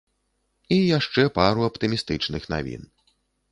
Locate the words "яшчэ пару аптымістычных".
0.97-2.51